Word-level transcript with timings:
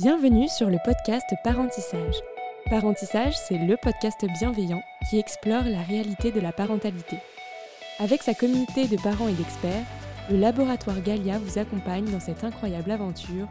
Bienvenue 0.00 0.48
sur 0.48 0.70
le 0.70 0.78
podcast 0.84 1.26
Parentissage. 1.42 2.14
Parentissage, 2.70 3.36
c'est 3.36 3.58
le 3.58 3.76
podcast 3.76 4.24
bienveillant 4.38 4.80
qui 5.10 5.18
explore 5.18 5.64
la 5.64 5.82
réalité 5.82 6.30
de 6.30 6.38
la 6.38 6.52
parentalité. 6.52 7.16
Avec 7.98 8.22
sa 8.22 8.32
communauté 8.32 8.86
de 8.86 8.96
parents 8.96 9.26
et 9.26 9.32
d'experts, 9.32 9.84
le 10.30 10.36
laboratoire 10.36 11.00
Galia 11.00 11.40
vous 11.40 11.58
accompagne 11.58 12.04
dans 12.04 12.20
cette 12.20 12.44
incroyable 12.44 12.92
aventure 12.92 13.48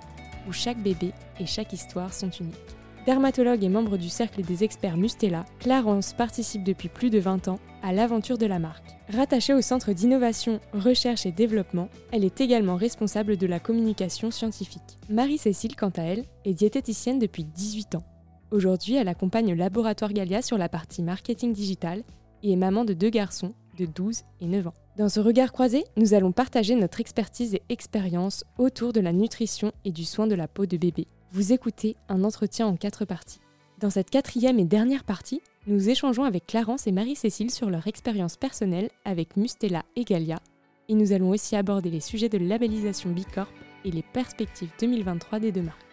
où 0.47 0.53
chaque 0.53 0.77
bébé 0.77 1.11
et 1.37 1.45
chaque 1.45 1.73
histoire 1.73 2.13
sont 2.13 2.29
uniques. 2.29 2.76
Dermatologue 3.07 3.63
et 3.63 3.69
membre 3.69 3.95
du 3.95 4.09
cercle 4.09 4.41
des 4.41 4.65
experts 4.65 4.97
Mustela, 4.97 5.45
Clarence 5.59 6.11
participe 6.11 6.65
depuis 6.65 6.89
plus 6.89 7.09
de 7.09 7.19
20 7.19 7.47
ans 7.47 7.59
à 7.81 7.93
l'aventure 7.93 8.37
de 8.37 8.45
la 8.45 8.59
marque. 8.59 8.97
Rattachée 9.07 9.53
au 9.53 9.61
Centre 9.61 9.93
d'innovation, 9.93 10.59
recherche 10.73 11.25
et 11.25 11.31
développement, 11.31 11.87
elle 12.11 12.25
est 12.25 12.41
également 12.41 12.75
responsable 12.75 13.37
de 13.37 13.47
la 13.47 13.61
communication 13.61 14.29
scientifique. 14.29 14.97
Marie-Cécile, 15.09 15.77
quant 15.77 15.93
à 15.95 16.01
elle, 16.01 16.25
est 16.43 16.53
diététicienne 16.53 17.17
depuis 17.17 17.45
18 17.45 17.95
ans. 17.95 18.03
Aujourd'hui, 18.51 18.95
elle 18.95 19.07
accompagne 19.07 19.51
le 19.51 19.55
laboratoire 19.55 20.11
Galia 20.11 20.41
sur 20.41 20.57
la 20.57 20.67
partie 20.67 21.01
marketing 21.01 21.53
digital 21.53 22.03
et 22.43 22.51
est 22.51 22.57
maman 22.57 22.83
de 22.83 22.91
deux 22.91 23.09
garçons 23.09 23.53
de 23.77 23.85
12 23.85 24.23
et 24.41 24.47
9 24.47 24.67
ans. 24.67 24.73
Dans 24.97 25.07
ce 25.07 25.21
regard 25.21 25.53
croisé, 25.53 25.85
nous 25.95 26.13
allons 26.13 26.33
partager 26.33 26.75
notre 26.75 26.99
expertise 26.99 27.55
et 27.55 27.63
expérience 27.69 28.43
autour 28.57 28.91
de 28.91 28.99
la 28.99 29.13
nutrition 29.13 29.71
et 29.85 29.93
du 29.93 30.03
soin 30.03 30.27
de 30.27 30.35
la 30.35 30.49
peau 30.49 30.65
de 30.65 30.75
bébé. 30.75 31.07
Vous 31.33 31.51
écoutez 31.51 31.97
un 32.07 32.23
entretien 32.23 32.67
en 32.67 32.77
quatre 32.77 33.03
parties. 33.03 33.41
Dans 33.81 33.89
cette 33.89 34.09
quatrième 34.09 34.59
et 34.59 34.63
dernière 34.63 35.03
partie, 35.03 35.41
nous 35.67 35.89
échangeons 35.89 36.23
avec 36.23 36.47
Clarence 36.47 36.87
et 36.87 36.93
Marie-Cécile 36.93 37.51
sur 37.51 37.69
leur 37.69 37.85
expérience 37.85 38.37
personnelle 38.37 38.89
avec 39.03 39.35
Mustela 39.35 39.83
et 39.97 40.05
Galia, 40.05 40.39
et 40.87 40.95
nous 40.95 41.11
allons 41.11 41.29
aussi 41.31 41.57
aborder 41.57 41.89
les 41.89 41.99
sujets 41.99 42.29
de 42.29 42.37
labellisation 42.37 43.09
Bicorp 43.09 43.51
et 43.83 43.91
les 43.91 44.03
perspectives 44.03 44.69
2023 44.79 45.39
des 45.39 45.51
deux 45.51 45.63
marques. 45.63 45.85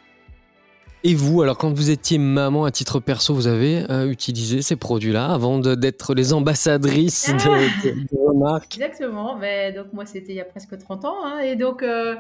Et 1.03 1.17
vous, 1.17 1.43
alors 1.43 1.59
quand 1.59 1.73
vous 1.75 1.91
étiez 1.91 2.17
maman 2.17 2.65
à 2.65 2.71
titre 2.71 3.01
perso, 3.01 3.35
vous 3.35 3.49
avez 3.49 3.91
euh, 3.91 4.09
utilisé 4.09 4.63
ces 4.63 4.77
produits-là 4.77 5.27
avant 5.27 5.59
d'être 5.59 6.15
les 6.15 6.33
ambassadrices 6.33 7.29
de, 7.29 7.91
de, 7.91 8.07
vos 8.17 8.35
marques? 8.35 8.77
Exactement, 8.77 9.37
mais 9.37 9.73
donc 9.73 9.93
moi 9.93 10.07
c'était 10.07 10.33
il 10.33 10.37
y 10.37 10.41
a 10.41 10.45
presque 10.45 10.79
30 10.79 11.05
ans, 11.05 11.25
hein, 11.25 11.41
et 11.41 11.57
donc 11.57 11.83
euh, 11.83 12.15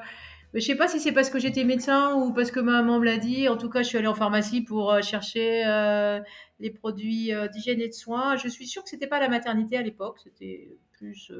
je 0.60 0.66
sais 0.66 0.76
pas 0.76 0.86
si 0.86 1.00
c'est 1.00 1.12
parce 1.12 1.30
que 1.30 1.38
j'étais 1.38 1.64
médecin 1.64 2.14
ou 2.14 2.32
parce 2.32 2.50
que 2.52 2.60
ma 2.60 2.82
maman 2.82 3.00
me 3.00 3.04
l'a 3.04 3.18
dit. 3.18 3.48
En 3.48 3.56
tout 3.56 3.68
cas, 3.68 3.82
je 3.82 3.88
suis 3.88 3.98
allée 3.98 4.06
en 4.06 4.14
pharmacie 4.14 4.62
pour 4.62 4.92
euh, 4.92 5.02
chercher 5.02 5.64
euh, 5.66 6.20
les 6.60 6.70
produits 6.70 7.34
euh, 7.34 7.48
d'hygiène 7.48 7.80
et 7.80 7.88
de 7.88 7.94
soins. 7.94 8.36
Je 8.36 8.48
suis 8.48 8.66
sûre 8.66 8.84
que 8.84 8.88
c'était 8.88 9.08
pas 9.08 9.18
la 9.18 9.28
maternité 9.28 9.76
à 9.76 9.82
l'époque. 9.82 10.20
C'était 10.22 10.76
plus 10.92 11.32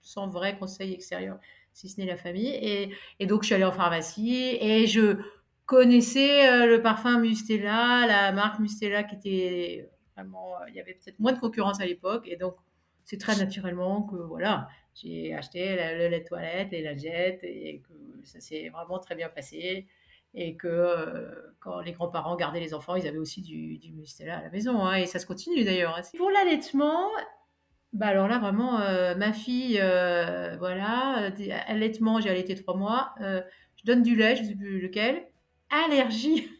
sans 0.00 0.28
vrai 0.28 0.56
conseil 0.58 0.94
extérieur, 0.94 1.38
si 1.74 1.90
ce 1.90 2.00
n'est 2.00 2.06
la 2.06 2.16
famille. 2.16 2.48
Et, 2.48 2.90
et, 3.18 3.26
donc, 3.26 3.42
je 3.42 3.46
suis 3.46 3.54
allée 3.54 3.64
en 3.64 3.72
pharmacie 3.72 4.56
et 4.58 4.86
je 4.86 5.18
connaissais 5.66 6.66
le 6.66 6.80
parfum 6.80 7.20
Mustela, 7.20 8.06
la 8.06 8.32
marque 8.32 8.58
Mustela 8.58 9.04
qui 9.04 9.16
était 9.16 9.90
vraiment. 10.16 10.54
Il 10.68 10.74
y 10.74 10.80
avait 10.80 10.94
peut-être 10.94 11.18
moins 11.18 11.32
de 11.32 11.38
concurrence 11.38 11.80
à 11.80 11.86
l'époque. 11.86 12.26
Et 12.26 12.36
donc, 12.36 12.54
c'est 13.04 13.18
très 13.18 13.36
naturellement 13.36 14.02
que 14.02 14.16
voilà, 14.16 14.68
j'ai 14.94 15.34
acheté 15.34 15.76
le 15.76 16.08
lait 16.08 16.24
toilette, 16.24 16.68
les 16.72 16.82
lagettes, 16.82 17.44
et 17.44 17.82
ça 18.24 18.40
s'est 18.40 18.68
vraiment 18.68 18.98
très 18.98 19.14
bien 19.14 19.28
passé. 19.28 19.86
Et 20.32 20.56
que 20.56 20.68
euh, 20.68 21.32
quand 21.58 21.80
les 21.80 21.92
grands-parents 21.92 22.36
gardaient 22.36 22.60
les 22.60 22.72
enfants, 22.72 22.94
ils 22.94 23.06
avaient 23.08 23.18
aussi 23.18 23.42
du, 23.42 23.78
du 23.78 23.92
Mustela 23.92 24.38
à 24.38 24.42
la 24.42 24.50
maison. 24.50 24.80
Hein, 24.80 24.94
et 24.96 25.06
ça 25.06 25.18
se 25.18 25.26
continue 25.26 25.64
d'ailleurs. 25.64 25.96
Hein. 25.96 26.02
Pour 26.16 26.30
l'allaitement, 26.30 27.08
bah 27.92 28.06
alors 28.06 28.28
là, 28.28 28.38
vraiment, 28.38 28.80
euh, 28.80 29.16
ma 29.16 29.32
fille, 29.32 29.80
euh, 29.80 30.56
voilà, 30.58 31.32
allaitement, 31.66 32.20
j'ai 32.20 32.30
allaité 32.30 32.54
trois 32.54 32.76
mois. 32.76 33.14
je 33.18 33.84
donne 33.84 34.02
du 34.02 34.14
lait, 34.14 34.36
je 34.36 34.42
ne 34.42 34.48
sais 34.48 34.54
plus 34.54 34.80
lequel. 34.80 35.26
Allergie 35.70 36.48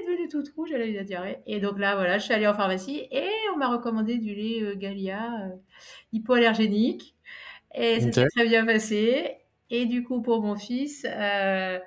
est 0.00 0.06
devenue 0.06 0.28
toute 0.28 0.48
rouge, 0.50 0.70
elle 0.72 0.82
a 0.82 0.86
eu 0.86 0.94
la 0.94 1.04
diarrhée. 1.04 1.38
Et 1.46 1.60
donc 1.60 1.78
là, 1.78 1.94
voilà, 1.94 2.18
je 2.18 2.24
suis 2.24 2.34
allée 2.34 2.46
en 2.46 2.54
pharmacie 2.54 3.06
et 3.10 3.28
on 3.54 3.58
m'a 3.58 3.68
recommandé 3.68 4.18
du 4.18 4.34
lait 4.34 4.62
euh, 4.62 4.74
Galia 4.74 5.46
euh, 5.46 5.56
hypoallergénique. 6.12 7.16
Et 7.74 8.00
ça 8.00 8.12
s'est 8.12 8.26
très 8.34 8.46
bien 8.46 8.66
passé. 8.66 9.36
Et 9.70 9.86
du 9.86 10.02
coup, 10.02 10.20
pour 10.20 10.42
mon 10.42 10.56
fils, 10.56 11.06
euh, 11.08 11.78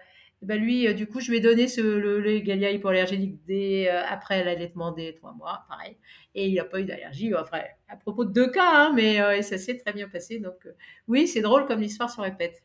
ben 0.42 0.60
lui, 0.60 0.88
euh, 0.88 0.94
du 0.94 1.08
coup, 1.08 1.20
je 1.20 1.30
lui 1.30 1.38
ai 1.38 1.42
donné 1.42 1.68
ce, 1.68 1.82
le 1.82 2.20
lait 2.20 2.42
Galia 2.42 2.72
hypoallergénique 2.72 3.44
dès, 3.46 3.90
euh, 3.90 4.02
après 4.08 4.44
l'allaitement 4.44 4.92
des 4.92 5.16
trois 5.16 5.34
mois, 5.34 5.66
pareil. 5.68 5.98
Et 6.36 6.48
il 6.48 6.56
n'a 6.56 6.64
pas 6.64 6.80
eu 6.80 6.86
d'allergie. 6.86 7.36
Enfin, 7.36 7.60
à 7.90 7.98
propos 7.98 8.24
de 8.26 8.32
deux 8.32 8.50
cas, 8.50 8.72
hein, 8.74 8.94
mais 8.96 9.42
ça 9.42 9.58
s'est 9.58 9.78
très 9.78 9.94
bien 9.94 10.08
passé. 10.08 10.40
Donc, 10.40 10.68
oui, 11.08 11.28
c'est 11.28 11.42
drôle 11.42 11.66
comme 11.66 11.82
l'histoire 11.82 12.10
se 12.10 12.22
répète. 12.22 12.64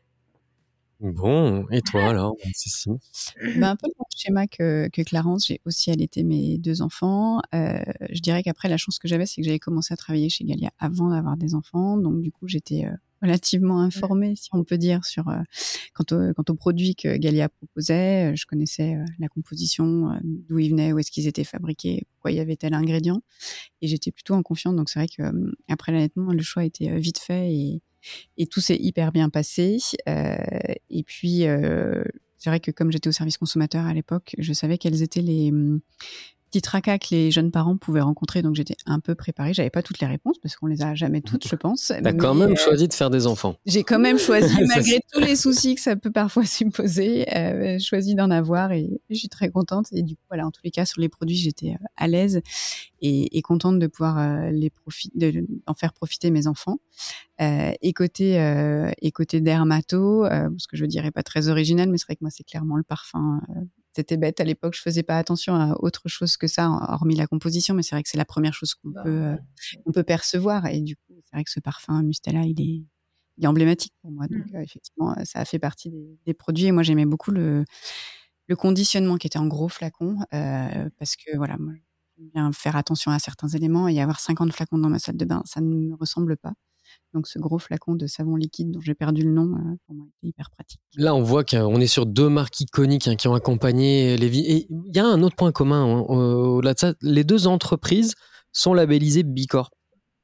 Bon, 0.99 1.65
et 1.71 1.81
toi 1.81 2.01
alors, 2.09 2.35
Cécile? 2.53 2.97
Ben, 3.57 3.71
Un 3.71 3.75
peu 3.75 3.87
le 3.87 3.93
même 3.97 4.05
schéma 4.15 4.47
que, 4.47 4.89
que 4.89 5.01
Clarence, 5.01 5.47
j'ai 5.47 5.61
aussi 5.65 5.91
allaité 5.91 6.23
mes 6.23 6.57
deux 6.57 6.81
enfants. 6.81 7.39
Euh, 7.55 7.79
je 8.11 8.21
dirais 8.21 8.43
qu'après, 8.43 8.69
la 8.69 8.77
chance 8.77 8.99
que 8.99 9.07
j'avais, 9.07 9.25
c'est 9.25 9.41
que 9.41 9.45
j'avais 9.45 9.59
commencé 9.59 9.93
à 9.93 9.97
travailler 9.97 10.29
chez 10.29 10.43
Galia 10.43 10.71
avant 10.79 11.09
d'avoir 11.09 11.37
des 11.37 11.55
enfants. 11.55 11.97
Donc, 11.97 12.21
du 12.21 12.31
coup, 12.31 12.47
j'étais 12.47 12.85
euh, 12.85 12.91
relativement 13.21 13.81
informée, 13.81 14.35
si 14.35 14.49
on 14.53 14.63
peut 14.63 14.77
dire, 14.77 15.05
sur 15.05 15.27
euh, 15.29 15.39
quant, 15.93 16.05
au, 16.15 16.33
quant 16.33 16.43
aux 16.49 16.55
produits 16.55 16.95
que 16.95 17.17
Galia 17.17 17.49
proposait. 17.49 18.35
Je 18.35 18.45
connaissais 18.45 18.95
euh, 18.95 19.05
la 19.19 19.27
composition, 19.27 20.11
euh, 20.11 20.17
d'où 20.23 20.59
ils 20.59 20.69
venaient, 20.69 20.93
où 20.93 20.99
est-ce 20.99 21.11
qu'ils 21.11 21.27
étaient 21.27 21.43
fabriqués, 21.43 22.05
pourquoi 22.11 22.31
il 22.31 22.37
y 22.37 22.39
avait 22.39 22.55
tel 22.55 22.73
ingrédient. 22.73 23.21
Et 23.81 23.87
j'étais 23.87 24.11
plutôt 24.11 24.35
en 24.35 24.43
confiance. 24.43 24.75
Donc, 24.75 24.89
c'est 24.89 24.99
vrai 24.99 25.07
que 25.07 25.23
après 25.67 25.91
l'allaitement, 25.91 26.31
le 26.31 26.41
choix 26.41 26.63
était 26.63 26.97
vite 26.99 27.19
fait 27.19 27.53
et 27.53 27.81
et 28.37 28.47
tout 28.47 28.61
s'est 28.61 28.77
hyper 28.77 29.11
bien 29.11 29.29
passé. 29.29 29.77
Euh, 30.07 30.37
et 30.89 31.03
puis, 31.03 31.47
euh, 31.47 32.03
c'est 32.37 32.49
vrai 32.49 32.59
que 32.59 32.71
comme 32.71 32.91
j'étais 32.91 33.09
au 33.09 33.13
service 33.13 33.37
consommateur 33.37 33.85
à 33.85 33.93
l'époque, 33.93 34.35
je 34.37 34.53
savais 34.53 34.77
quels 34.77 35.01
étaient 35.01 35.21
les 35.21 35.51
petits 36.49 36.61
tracas 36.61 36.97
que 36.97 37.07
les 37.11 37.31
jeunes 37.31 37.51
parents 37.51 37.77
pouvaient 37.77 38.01
rencontrer, 38.01 38.41
donc 38.41 38.55
j'étais 38.55 38.75
un 38.85 38.99
peu 38.99 39.15
préparée. 39.15 39.53
J'avais 39.53 39.69
pas 39.69 39.81
toutes 39.81 39.99
les 39.99 40.07
réponses 40.07 40.37
parce 40.39 40.55
qu'on 40.55 40.67
les 40.67 40.81
a 40.81 40.95
jamais 40.95 41.21
toutes, 41.21 41.47
je 41.47 41.55
pense. 41.55 41.93
T'as 42.03 42.13
quand 42.13 42.33
même 42.33 42.51
euh, 42.51 42.55
choisi 42.55 42.87
de 42.87 42.93
faire 42.93 43.09
des 43.09 43.27
enfants. 43.27 43.55
J'ai 43.65 43.83
quand 43.83 43.99
même 43.99 44.19
choisi, 44.19 44.55
malgré 44.67 44.99
tous 45.11 45.19
les 45.19 45.35
soucis 45.35 45.75
que 45.75 45.81
ça 45.81 45.95
peut 45.95 46.11
parfois 46.11 46.45
supposer, 46.45 47.25
euh, 47.35 47.79
choisi 47.79 48.15
d'en 48.15 48.31
avoir 48.31 48.71
et 48.71 48.89
je 49.09 49.15
suis 49.15 49.29
très 49.29 49.49
contente. 49.49 49.87
Et 49.91 50.01
du 50.01 50.15
coup, 50.15 50.23
voilà, 50.29 50.45
en 50.45 50.51
tous 50.51 50.61
les 50.63 50.71
cas, 50.71 50.85
sur 50.85 51.01
les 51.01 51.09
produits, 51.09 51.35
j'étais 51.35 51.71
euh, 51.71 51.87
à 51.97 52.07
l'aise 52.07 52.41
et, 53.01 53.37
et, 53.37 53.41
contente 53.41 53.79
de 53.79 53.87
pouvoir 53.87 54.17
euh, 54.17 54.49
les 54.51 54.69
profiter, 54.69 55.31
de, 55.31 55.47
en 55.67 55.73
faire 55.73 55.93
profiter 55.93 56.31
mes 56.31 56.47
enfants. 56.47 56.77
Euh, 57.41 57.71
et 57.81 57.93
côté 57.93 58.35
et 59.01 59.11
côté 59.11 59.39
dermato, 59.39 60.25
ce 60.57 60.67
que 60.67 60.75
je 60.75 60.85
dirais 60.85 61.11
pas 61.11 61.23
très 61.23 61.47
original, 61.47 61.89
mais 61.89 61.97
c'est 61.97 62.05
vrai 62.05 62.15
que 62.15 62.23
moi, 62.23 62.31
c'est 62.31 62.43
clairement 62.43 62.75
le 62.75 62.83
parfum 62.83 63.41
c'était 63.93 64.17
bête 64.17 64.39
à 64.39 64.43
l'époque, 64.43 64.75
je 64.75 64.81
faisais 64.81 65.03
pas 65.03 65.17
attention 65.17 65.55
à 65.55 65.75
autre 65.79 66.07
chose 66.07 66.37
que 66.37 66.47
ça, 66.47 66.69
hormis 66.69 67.15
la 67.15 67.27
composition, 67.27 67.73
mais 67.73 67.83
c'est 67.83 67.95
vrai 67.95 68.03
que 68.03 68.09
c'est 68.09 68.17
la 68.17 68.25
première 68.25 68.53
chose 68.53 68.75
qu'on 68.75 68.89
bah, 68.89 69.01
peut, 69.03 69.09
euh, 69.09 69.35
on 69.85 69.91
peut 69.91 70.03
percevoir. 70.03 70.67
Et 70.67 70.81
du 70.81 70.95
coup, 70.95 71.19
c'est 71.25 71.35
vrai 71.35 71.43
que 71.43 71.51
ce 71.51 71.59
parfum 71.59 72.01
Mustela, 72.03 72.43
il 72.43 72.61
est, 72.61 72.83
il 73.37 73.43
est 73.43 73.47
emblématique 73.47 73.93
pour 74.01 74.11
moi. 74.11 74.27
Donc, 74.27 74.45
mmh. 74.51 74.55
euh, 74.55 74.61
effectivement, 74.61 75.15
ça 75.25 75.39
a 75.39 75.45
fait 75.45 75.59
partie 75.59 75.89
des, 75.89 76.19
des 76.25 76.33
produits. 76.33 76.65
Et 76.67 76.71
moi, 76.71 76.83
j'aimais 76.83 77.05
beaucoup 77.05 77.31
le, 77.31 77.65
le 78.49 78.55
conditionnement 78.55 79.17
qui 79.17 79.27
était 79.27 79.39
en 79.39 79.47
gros 79.47 79.69
flacon, 79.69 80.17
euh, 80.33 80.89
parce 80.97 81.15
que 81.15 81.37
voilà, 81.37 81.57
moi, 81.57 81.73
j'aime 82.17 82.29
bien 82.29 82.51
faire 82.51 82.75
attention 82.75 83.11
à 83.11 83.19
certains 83.19 83.47
éléments 83.47 83.87
et 83.87 84.01
avoir 84.01 84.19
50 84.19 84.51
flacons 84.51 84.79
dans 84.79 84.89
ma 84.89 84.99
salle 84.99 85.17
de 85.17 85.25
bain, 85.25 85.43
ça 85.45 85.61
ne 85.61 85.67
me 85.67 85.95
ressemble 85.95 86.35
pas. 86.35 86.53
Donc 87.13 87.27
ce 87.27 87.39
gros 87.39 87.59
flacon 87.59 87.95
de 87.95 88.07
savon 88.07 88.35
liquide 88.35 88.71
dont 88.71 88.81
j'ai 88.81 88.93
perdu 88.93 89.23
le 89.23 89.31
nom, 89.31 89.55
euh, 89.55 89.75
pour 89.85 89.95
moi, 89.95 90.05
était 90.07 90.27
hyper 90.27 90.49
pratique. 90.51 90.81
Là, 90.95 91.15
on 91.15 91.23
voit 91.23 91.43
qu'on 91.43 91.79
est 91.79 91.87
sur 91.87 92.05
deux 92.05 92.29
marques 92.29 92.59
iconiques 92.61 93.07
hein, 93.07 93.15
qui 93.15 93.27
ont 93.27 93.33
accompagné 93.33 94.17
les 94.17 94.27
vies. 94.29 94.45
Et 94.45 94.67
il 94.69 94.95
y 94.95 94.99
a 94.99 95.05
un 95.05 95.23
autre 95.23 95.35
point 95.35 95.51
commun 95.51 95.83
hein, 95.83 96.01
au-delà 96.01 96.73
de 96.73 96.79
ça. 96.79 96.93
Les 97.01 97.23
deux 97.23 97.47
entreprises 97.47 98.15
sont 98.51 98.73
labellisées 98.73 99.23
Bicorp. 99.23 99.71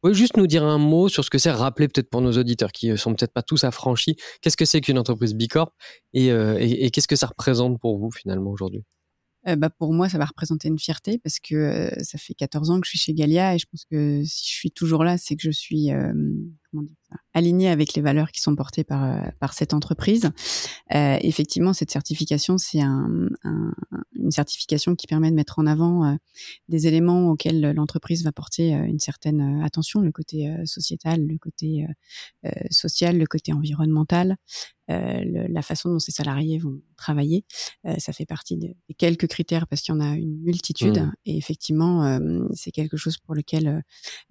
Vous 0.02 0.09
pouvez 0.09 0.14
juste 0.14 0.38
nous 0.38 0.46
dire 0.46 0.64
un 0.64 0.78
mot 0.78 1.09
sur 1.09 1.24
ce 1.24 1.31
que 1.31 1.40
c'est, 1.40 1.50
rappeler 1.50 1.88
peut-être 1.88 2.09
pour 2.09 2.22
nos 2.22 2.34
auditeurs 2.34 2.72
qui 2.72 2.92
euh, 2.92 2.98
sont 2.98 3.16
peut-être 3.16 3.34
pas 3.34 3.42
tous 3.42 3.64
affranchis, 3.64 4.16
qu'est-ce 4.42 4.58
que 4.58 4.66
c'est 4.66 4.80
qu'une 4.81 5.00
entreprise 5.00 5.34
Bicorp 5.34 5.72
et, 6.14 6.31
euh, 6.31 6.59
et, 6.59 6.86
et 6.86 6.92
qu'est-ce 6.92 7.08
que 7.08 7.16
ça 7.16 7.25
représente 7.25 7.80
pour 7.80 7.98
vous 7.98 8.12
finalement 8.12 8.52
aujourd'hui? 8.52 8.84
Euh, 9.48 9.56
bah 9.56 9.69
pour 9.69 9.94
moi, 9.94 10.10
ça 10.10 10.18
va 10.18 10.25
représenter 10.25 10.68
une 10.69 10.80
fierté 10.80 11.19
parce 11.19 11.39
que 11.39 11.56
euh, 11.56 11.89
ça 12.01 12.18
fait 12.18 12.34
14 12.34 12.72
ans 12.72 12.80
que 12.80 12.88
je 12.88 12.89
suis 12.89 13.00
chez 13.00 13.13
Galia 13.13 13.54
et 13.54 13.60
je 13.60 13.68
pense 13.72 13.86
que 13.86 14.24
si 14.25 14.50
je 14.50 14.56
suis 14.56 14.72
toujours 14.72 15.04
là, 15.04 15.18
c'est 15.18 15.36
que 15.36 15.44
je 15.44 15.51
suis 15.51 15.92
euh, 15.92 16.13
comment 16.75 16.88
dire 16.88 16.95
ça, 17.10 17.16
alignée 17.33 17.69
avec 17.69 17.94
les 17.94 18.01
valeurs 18.01 18.31
qui 18.31 18.42
sont 18.42 18.56
portées 18.56 18.83
par 18.83 19.04
euh, 19.04 19.22
par 19.39 19.54
cette 19.54 19.74
entreprise. 19.74 20.30
effectivement, 20.92 21.74
cette 21.74 21.92
certification, 21.92 22.57
c'est 22.57 22.81
un, 22.81 23.27
un, 23.44 23.74
une 24.16 24.31
certification 24.31 24.95
qui 24.95 25.07
permet 25.07 25.30
de 25.30 25.36
mettre 25.36 25.60
en 25.60 25.66
avant 25.66 26.18
des 26.69 26.88
éléments 26.88 27.30
auxquels 27.30 27.72
l'entreprise 27.72 28.24
va 28.24 28.31
porter 28.31 28.72
une 28.72 29.00
certaine 29.00 29.62
attention, 29.63 30.01
le 30.01 30.12
côté 30.12 30.54
sociétal, 30.66 31.25
le 31.25 31.38
côté 31.38 31.86
social, 32.72 33.18
le 33.18 33.25
côté 33.25 33.54
environnemental, 33.54 34.38
le, 34.88 35.48
la 35.48 35.62
façon 35.62 35.89
dont 35.89 36.00
ces 36.00 36.12
salariés 36.12 36.60
vont 36.60 36.80
travailler. 36.95 37.45
ça 37.98 38.13
fait 38.13 38.25
partie 38.25 38.57
des 38.57 38.77
quelques 38.98 39.27
critères 39.27 39.68
parce 39.68 39.81
qu'il 39.81 39.94
y 39.94 39.98
en 39.98 40.01
a 40.01 40.16
une 40.16 40.39
multitude. 40.42 41.00
Mmh. 41.00 41.13
Et 41.25 41.38
effectivement, 41.38 42.04
euh, 42.04 42.48
c'est 42.54 42.72
quelque 42.72 42.98
chose 42.98 43.18
pour 43.18 43.36
lequel 43.36 43.83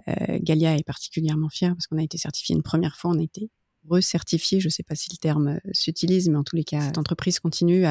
euh, 0.08 0.38
Galia 0.40 0.76
est 0.76 0.84
particulièrement 0.84 1.48
fière 1.48 1.74
parce 1.74 1.86
qu'on 1.86 1.98
a 1.98 2.02
été 2.02 2.18
certifié 2.18 2.33
une 2.48 2.62
première 2.62 2.96
fois, 2.96 3.10
on 3.10 3.18
a 3.18 3.22
été 3.22 3.50
recertifier. 3.88 4.60
Je 4.60 4.68
ne 4.68 4.70
sais 4.70 4.82
pas 4.82 4.94
si 4.94 5.10
le 5.10 5.18
terme 5.18 5.60
s'utilise, 5.72 6.28
mais 6.28 6.36
en 6.36 6.44
tous 6.44 6.56
les 6.56 6.64
cas, 6.64 6.80
cette 6.80 6.98
entreprise 6.98 7.38
continue 7.38 7.84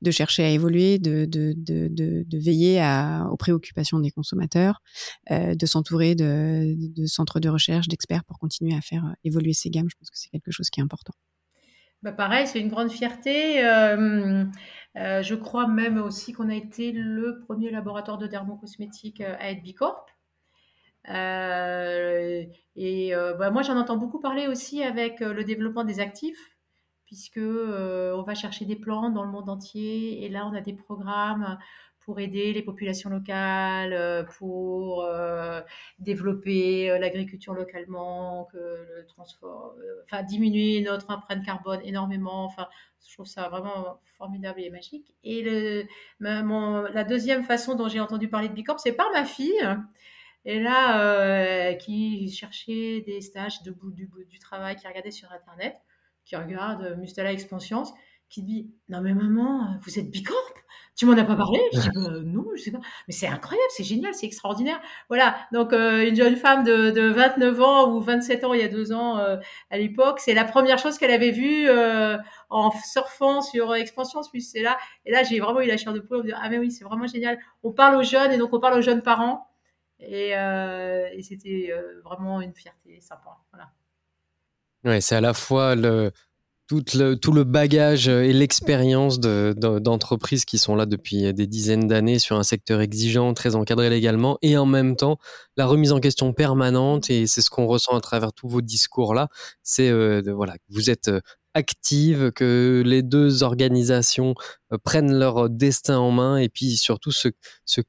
de 0.00 0.10
chercher 0.12 0.44
à 0.44 0.50
évoluer, 0.50 1.00
de, 1.00 1.24
de, 1.26 2.38
veiller 2.38 2.80
aux 3.28 3.36
préoccupations 3.36 3.98
des 3.98 4.12
consommateurs, 4.12 4.82
de 5.30 5.66
s'entourer 5.66 6.14
de, 6.14 6.76
centres 7.06 7.40
de 7.40 7.48
recherche, 7.48 7.88
d'experts 7.88 8.24
pour 8.24 8.38
continuer 8.38 8.76
à 8.76 8.80
faire 8.80 9.16
évoluer 9.24 9.52
ces 9.52 9.68
gammes. 9.68 9.88
Je 9.90 9.96
pense 9.98 10.10
que 10.10 10.18
c'est 10.18 10.30
quelque 10.30 10.52
chose 10.52 10.70
qui 10.70 10.78
est 10.78 10.84
important. 10.84 11.14
Bah 12.02 12.10
pareil, 12.10 12.48
c'est 12.48 12.58
une 12.58 12.68
grande 12.68 12.90
fierté. 12.90 13.64
Euh, 13.64 14.44
euh, 14.96 15.22
je 15.22 15.34
crois 15.36 15.68
même 15.68 15.98
aussi 16.02 16.32
qu'on 16.32 16.48
a 16.48 16.54
été 16.54 16.90
le 16.90 17.40
premier 17.46 17.70
laboratoire 17.70 18.18
de 18.18 18.26
dermocosmétique 18.26 19.20
euh, 19.20 19.36
à 19.38 19.50
être 19.52 19.62
Bicorp. 19.62 20.06
Euh, 21.08 22.44
et 22.76 23.12
bah 23.38 23.50
moi, 23.50 23.62
j'en 23.62 23.76
entends 23.76 23.96
beaucoup 23.96 24.20
parler 24.20 24.46
aussi 24.48 24.82
avec 24.82 25.20
le 25.20 25.44
développement 25.44 25.84
des 25.84 26.00
actifs, 26.00 26.56
puisque 27.06 27.38
on 27.38 28.22
va 28.22 28.34
chercher 28.34 28.64
des 28.64 28.76
plantes 28.76 29.14
dans 29.14 29.24
le 29.24 29.30
monde 29.30 29.48
entier. 29.48 30.24
Et 30.24 30.28
là, 30.28 30.46
on 30.46 30.54
a 30.54 30.60
des 30.60 30.74
programmes 30.74 31.58
pour 32.04 32.18
aider 32.20 32.52
les 32.52 32.62
populations 32.62 33.10
locales, 33.10 33.92
euh, 33.92 34.24
pour 34.38 35.04
euh, 35.04 35.60
développer 35.98 36.90
euh, 36.90 36.98
l'agriculture 36.98 37.54
localement, 37.54 38.48
que 38.52 38.58
le 38.58 39.06
transport, 39.06 39.74
enfin 40.04 40.22
diminuer 40.22 40.80
notre 40.82 41.10
empreinte 41.10 41.44
carbone 41.44 41.80
énormément. 41.84 42.44
Enfin, 42.44 42.68
je 43.06 43.14
trouve 43.14 43.26
ça 43.26 43.48
vraiment 43.48 44.00
formidable 44.18 44.60
et 44.60 44.70
magique. 44.70 45.14
Et 45.24 45.86
la 46.20 47.04
deuxième 47.04 47.44
façon 47.44 47.74
dont 47.74 47.88
j'ai 47.88 48.00
entendu 48.00 48.28
parler 48.28 48.48
de 48.48 48.54
Bicorp, 48.54 48.80
c'est 48.80 48.92
par 48.92 49.10
ma 49.12 49.24
fille. 49.24 49.66
Et 50.44 50.60
là, 50.60 51.74
qui 51.74 52.30
cherchait 52.30 53.02
des 53.06 53.20
stages 53.20 53.62
de 53.62 53.70
bout 53.70 53.92
du, 53.92 54.06
bout 54.06 54.24
du 54.24 54.38
travail, 54.38 54.76
qui 54.76 54.86
regardait 54.86 55.10
sur 55.10 55.30
Internet, 55.32 55.76
qui 56.24 56.36
regarde 56.36 56.96
Mustela 56.98 57.32
Expansions, 57.32 57.84
qui 58.32 58.42
dit 58.42 58.70
Non, 58.88 59.00
mais 59.02 59.12
maman, 59.12 59.76
vous 59.82 59.98
êtes 59.98 60.10
Bicorp 60.10 60.54
Tu 60.96 61.04
m'en 61.04 61.12
as 61.12 61.24
pas 61.24 61.36
parlé? 61.36 61.60
Je 61.74 61.80
dis 61.80 61.88
bah, 61.94 62.10
Non, 62.24 62.46
je 62.56 62.62
sais 62.62 62.70
pas. 62.72 62.80
Mais 63.06 63.12
c'est 63.12 63.26
incroyable, 63.26 63.68
c'est 63.68 63.84
génial, 63.84 64.14
c'est 64.14 64.26
extraordinaire. 64.26 64.80
Voilà, 65.08 65.36
donc 65.52 65.72
euh, 65.72 66.08
une 66.08 66.16
jeune 66.16 66.36
femme 66.36 66.64
de, 66.64 66.90
de, 66.90 67.02
29 67.02 67.60
ans 67.60 67.92
ou 67.92 68.00
27 68.00 68.44
ans 68.44 68.54
il 68.54 68.60
y 68.60 68.64
a 68.64 68.68
deux 68.68 68.92
ans 68.92 69.18
euh, 69.18 69.36
à 69.70 69.76
l'époque, 69.76 70.18
c'est 70.18 70.34
la 70.34 70.44
première 70.44 70.78
chose 70.78 70.96
qu'elle 70.96 71.10
avait 71.10 71.30
vue 71.30 71.68
euh, 71.68 72.16
en 72.48 72.70
surfant 72.70 73.42
sur 73.42 73.74
Expansion 73.74 74.20
là, 74.62 74.78
et 75.04 75.12
là 75.12 75.22
j'ai 75.22 75.38
vraiment 75.38 75.60
eu 75.60 75.66
la 75.66 75.76
chair 75.76 75.92
de 75.92 76.00
poule. 76.00 76.34
Ah, 76.40 76.48
mais 76.48 76.58
oui, 76.58 76.70
c'est 76.70 76.84
vraiment 76.84 77.06
génial. 77.06 77.38
On 77.62 77.72
parle 77.72 77.96
aux 77.96 78.02
jeunes 78.02 78.32
et 78.32 78.38
donc 78.38 78.54
on 78.54 78.60
parle 78.60 78.78
aux 78.78 78.82
jeunes 78.82 79.02
parents. 79.02 79.51
Et, 80.02 80.30
et 80.30 81.22
c'était 81.22 81.72
vraiment 82.04 82.40
une 82.40 82.54
fierté 82.54 83.00
sympa. 83.00 83.38
Voilà. 83.52 83.70
Ouais, 84.84 85.00
c'est 85.00 85.14
à 85.14 85.20
la 85.20 85.32
fois 85.32 85.74
le 85.74 86.12
tout 86.80 87.32
le, 87.32 87.44
bagage 87.44 88.08
et 88.08 88.32
l'expérience 88.32 89.20
d'entreprises 89.20 90.44
qui 90.44 90.58
sont 90.58 90.74
là 90.74 90.86
depuis 90.86 91.32
des 91.34 91.46
dizaines 91.46 91.86
d'années 91.86 92.18
sur 92.18 92.36
un 92.36 92.42
secteur 92.42 92.80
exigeant, 92.80 93.34
très 93.34 93.54
encadré 93.56 93.90
légalement, 93.90 94.38
et 94.42 94.56
en 94.56 94.64
même 94.64 94.96
temps 94.96 95.18
la 95.56 95.66
remise 95.66 95.92
en 95.92 96.00
question 96.00 96.32
permanente, 96.32 97.10
et 97.10 97.26
c'est 97.26 97.42
ce 97.42 97.50
qu'on 97.50 97.66
ressent 97.66 97.94
à 97.94 98.00
travers 98.00 98.32
tous 98.32 98.48
vos 98.48 98.62
discours 98.62 99.14
là, 99.14 99.28
c'est 99.62 99.90
euh, 99.90 100.22
voilà, 100.34 100.56
vous 100.70 100.88
êtes 100.88 101.08
euh, 101.08 101.20
active, 101.54 102.32
que 102.32 102.82
les 102.84 103.02
deux 103.02 103.42
organisations 103.42 104.34
euh, 104.72 104.78
prennent 104.82 105.18
leur 105.18 105.50
destin 105.50 105.98
en 105.98 106.10
main 106.10 106.36
et 106.38 106.48
puis 106.48 106.76
surtout 106.76 107.12
se, 107.12 107.28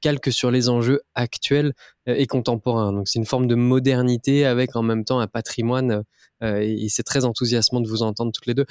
calquent 0.00 0.32
sur 0.32 0.50
les 0.50 0.68
enjeux 0.68 1.00
actuels 1.14 1.72
et 2.06 2.26
contemporains. 2.26 2.92
Donc 2.92 3.08
c'est 3.08 3.18
une 3.18 3.26
forme 3.26 3.46
de 3.46 3.54
modernité 3.54 4.44
avec 4.44 4.76
en 4.76 4.82
même 4.82 5.04
temps 5.04 5.20
un 5.20 5.26
patrimoine 5.26 6.04
euh, 6.42 6.60
et, 6.60 6.88
c'est 6.88 7.02
très 7.02 7.24
enthousiasmant 7.24 7.80
de 7.80 7.88
vous 7.88 8.02
entendre 8.02 8.32
toutes 8.32 8.46
les 8.46 8.54
deux. 8.54 8.66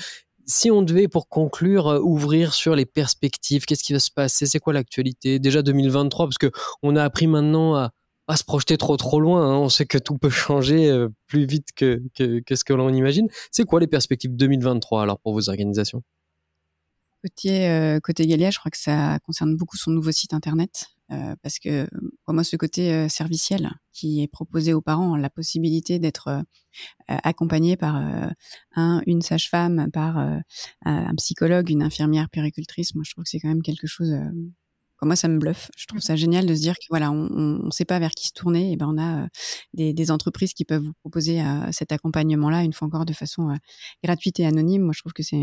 Si 0.45 0.69
on 0.69 0.81
devait, 0.81 1.07
pour 1.07 1.29
conclure, 1.29 1.87
euh, 1.87 1.99
ouvrir 1.99 2.53
sur 2.53 2.75
les 2.75 2.85
perspectives, 2.85 3.65
qu'est-ce 3.65 3.83
qui 3.83 3.93
va 3.93 3.99
se 3.99 4.11
passer? 4.11 4.45
C'est 4.45 4.59
quoi 4.59 4.73
l'actualité? 4.73 5.39
Déjà 5.39 5.61
2023, 5.61 6.25
parce 6.27 6.37
que 6.37 6.51
on 6.81 6.95
a 6.95 7.03
appris 7.03 7.27
maintenant 7.27 7.75
à, 7.75 7.91
à 8.27 8.37
se 8.37 8.43
projeter 8.43 8.77
trop 8.77 8.97
trop 8.97 9.19
loin. 9.19 9.49
Hein. 9.49 9.57
On 9.57 9.69
sait 9.69 9.85
que 9.85 9.97
tout 9.97 10.17
peut 10.17 10.29
changer 10.29 10.89
euh, 10.89 11.09
plus 11.27 11.45
vite 11.45 11.69
que, 11.75 12.01
que, 12.15 12.39
que 12.39 12.55
ce 12.55 12.63
que 12.63 12.73
l'on 12.73 12.89
imagine. 12.89 13.27
C'est 13.51 13.65
quoi 13.65 13.79
les 13.79 13.87
perspectives 13.87 14.35
2023 14.35 15.03
alors 15.03 15.19
pour 15.19 15.33
vos 15.33 15.49
organisations? 15.49 16.03
Côté, 17.23 17.69
euh, 17.69 18.01
côté 18.01 18.27
Galia, 18.27 18.51
je 18.51 18.59
crois 18.59 18.69
que 18.69 18.77
ça 18.77 19.17
concerne 19.19 19.55
beaucoup 19.55 19.77
son 19.77 19.91
nouveau 19.91 20.11
site 20.11 20.33
internet. 20.33 20.87
Euh, 21.09 21.35
parce 21.41 21.57
que 21.57 21.87
pour 22.25 22.33
moi, 22.33 22.43
ce 22.43 22.57
côté 22.57 22.91
euh, 22.91 23.07
serviciel 23.07 23.71
qui 23.93 24.21
est 24.21 24.27
proposé 24.27 24.73
aux 24.73 24.81
parents, 24.81 25.15
la 25.15 25.29
possibilité 25.29 25.99
d'être 25.99 26.43
accompagné 27.07 27.77
par 27.77 27.95
un, 28.75 29.01
une 29.05 29.21
sage-femme, 29.21 29.89
par 29.93 30.17
un 30.81 31.15
psychologue, 31.15 31.69
une 31.69 31.83
infirmière 31.83 32.29
péricultrice, 32.29 32.95
moi 32.95 33.03
je 33.05 33.11
trouve 33.11 33.23
que 33.23 33.29
c'est 33.29 33.39
quand 33.39 33.49
même 33.49 33.61
quelque 33.61 33.87
chose. 33.87 34.11
Moi, 35.05 35.15
ça 35.15 35.27
me 35.27 35.37
bluffe. 35.37 35.69
Je 35.77 35.85
trouve 35.85 36.01
ça 36.01 36.15
génial 36.15 36.45
de 36.45 36.55
se 36.55 36.61
dire 36.61 36.75
que 36.75 36.85
voilà, 36.89 37.11
on 37.11 37.29
ne 37.65 37.71
sait 37.71 37.85
pas 37.85 37.99
vers 37.99 38.11
qui 38.11 38.27
se 38.27 38.33
tourner. 38.33 38.71
Et 38.71 38.77
ben, 38.77 38.87
on 38.87 39.01
a 39.01 39.27
des, 39.73 39.93
des, 39.93 40.11
entreprises 40.11 40.53
qui 40.53 40.65
peuvent 40.65 40.83
vous 40.83 40.93
proposer 41.01 41.41
cet 41.71 41.91
accompagnement-là, 41.91 42.63
une 42.63 42.73
fois 42.73 42.87
encore 42.87 43.05
de 43.05 43.13
façon 43.13 43.55
gratuite 44.03 44.39
et 44.39 44.45
anonyme. 44.45 44.83
Moi, 44.83 44.93
je 44.95 44.99
trouve 44.99 45.13
que 45.13 45.23
c'est 45.23 45.37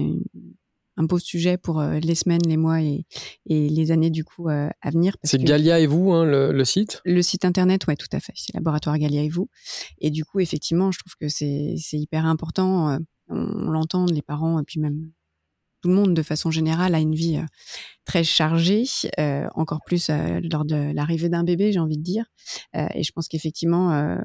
un 1.01 1.05
beau 1.05 1.19
sujet 1.19 1.57
pour 1.57 1.81
euh, 1.81 1.99
les 1.99 2.15
semaines, 2.15 2.43
les 2.47 2.57
mois 2.57 2.83
et, 2.83 3.07
les 3.47 3.91
années 3.91 4.11
du 4.11 4.25
coup 4.25 4.49
euh, 4.49 4.69
à 4.83 4.91
venir. 4.91 5.17
C'est 5.25 5.43
Galia 5.43 5.81
et 5.81 5.87
vous, 5.87 6.13
hein, 6.13 6.25
le, 6.25 6.65
site? 6.65 7.01
Le 7.05 7.23
site 7.23 7.45
internet, 7.45 7.87
ouais, 7.87 7.97
tout 7.97 8.09
à 8.13 8.21
fait. 8.21 8.33
C'est 8.37 8.55
Laboratoire 8.55 8.99
Galia 8.99 9.23
et 9.23 9.29
vous. 9.29 9.49
Et 9.99 10.11
du 10.11 10.25
coup, 10.25 10.41
effectivement, 10.41 10.93
je 10.93 10.99
trouve 10.99 11.15
que 11.21 11.29
c'est 11.29 11.77
hyper 11.93 12.27
important. 12.27 12.91
Euh, 12.91 12.99
on, 13.29 13.71
l'entend, 13.71 14.07
les 14.07 14.23
parents 14.23 14.61
et 14.61 14.65
puis 14.65 14.81
même 14.81 15.11
tout 15.81 15.89
le 15.89 15.95
monde 15.95 16.15
de 16.15 16.23
façon 16.23 16.51
générale 16.51 16.95
a 16.95 16.99
une 17.01 17.15
vie 17.15 17.41
très 18.05 18.25
chargée, 18.25 18.85
encore 19.55 19.81
plus 19.85 20.11
lors 20.51 20.65
de 20.65 20.93
l'arrivée 20.93 21.29
d'un 21.29 21.45
bébé, 21.45 21.73
j'ai 21.73 21.81
envie 21.81 21.99
de 21.99 22.03
dire. 22.03 22.25
et 22.75 23.03
je 23.03 23.13
pense 23.13 23.29
qu'effectivement, 23.29 24.19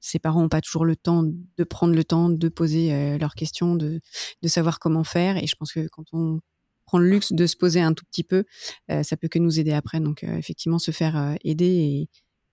ses 0.00 0.18
parents 0.18 0.40
n'ont 0.40 0.48
pas 0.48 0.60
toujours 0.60 0.84
le 0.84 0.96
temps 0.96 1.22
de 1.22 1.64
prendre 1.64 1.94
le 1.94 2.04
temps 2.04 2.30
de 2.30 2.48
poser 2.48 2.92
euh, 2.92 3.18
leurs 3.18 3.34
questions, 3.34 3.76
de, 3.76 4.00
de 4.42 4.48
savoir 4.48 4.78
comment 4.78 5.04
faire. 5.04 5.36
Et 5.36 5.46
je 5.46 5.54
pense 5.56 5.72
que 5.72 5.86
quand 5.88 6.04
on 6.12 6.40
prend 6.86 6.98
le 6.98 7.08
luxe 7.08 7.32
de 7.32 7.46
se 7.46 7.56
poser 7.56 7.80
un 7.80 7.92
tout 7.92 8.04
petit 8.06 8.24
peu, 8.24 8.44
euh, 8.90 9.02
ça 9.02 9.16
peut 9.16 9.28
que 9.28 9.38
nous 9.38 9.60
aider 9.60 9.72
après. 9.72 10.00
Donc 10.00 10.24
euh, 10.24 10.36
effectivement, 10.36 10.78
se 10.78 10.90
faire 10.90 11.36
aider 11.44 11.66
et, 11.66 12.08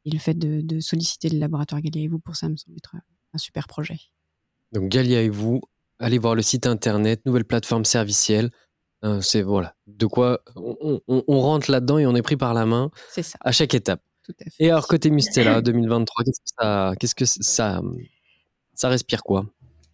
le 0.10 0.20
fait 0.20 0.36
de, 0.36 0.80
solliciter 0.80 1.28
le 1.28 1.38
laboratoire 1.38 1.82
Galia 1.82 2.06
et 2.06 2.08
vous 2.08 2.20
pour 2.20 2.38
ça 2.38 2.48
me 2.48 2.56
semble 2.56 2.78
être 2.78 2.96
un 3.34 3.38
super 3.38 3.68
projet. 3.68 3.98
Donc 4.72 4.88
Galia 4.88 5.22
et 5.22 5.28
vous, 5.28 5.62
allez 6.00 6.18
voir 6.18 6.36
le 6.36 6.42
site 6.42 6.68
internet, 6.68 7.26
nouvelle 7.26 7.46
plateforme 7.46 7.86
servicielle. 7.86 8.50
c'est 9.22 9.42
voilà, 9.42 9.76
de 9.88 10.06
quoi 10.06 10.42
on, 10.56 11.02
on 11.08 11.40
rentre 11.40 11.72
là-dedans 11.72 11.98
et 11.98 12.06
on 12.06 12.16
est 12.16 12.22
pris 12.22 12.38
par 12.38 12.54
la 12.54 12.66
main 12.66 12.92
à 13.42 13.52
chaque 13.52 13.74
étape. 13.74 14.02
Et 14.60 14.70
alors, 14.70 14.88
côté 14.88 15.10
Mustela 15.10 15.62
2023, 15.62 16.24
qu'est-ce 16.24 16.40
que 16.42 16.52
ça, 16.60 16.94
qu'est-ce 17.00 17.16
que 17.16 17.26
ça, 17.26 17.82
ça 18.74 18.90
respire 18.90 19.24
quoi? 19.24 19.46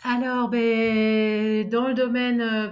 Alors, 0.03 0.49
ben, 0.49 1.69
dans 1.69 1.87
le 1.87 1.93
domaine 1.93 2.41
euh, 2.41 2.69